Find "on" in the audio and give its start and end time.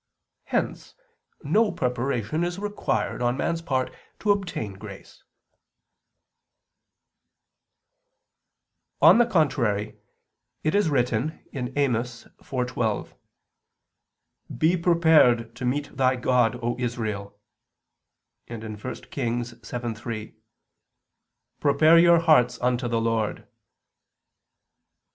3.21-3.37, 8.99-9.19